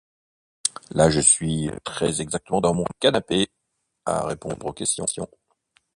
canapé 1.31 3.47